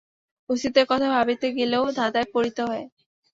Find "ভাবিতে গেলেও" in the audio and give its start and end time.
1.15-1.83